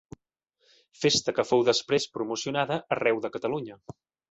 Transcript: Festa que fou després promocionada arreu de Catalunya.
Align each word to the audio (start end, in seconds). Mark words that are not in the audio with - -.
Festa 1.01 1.35
que 1.41 1.45
fou 1.51 1.61
després 1.69 2.09
promocionada 2.17 2.81
arreu 2.99 3.23
de 3.27 3.35
Catalunya. 3.39 3.81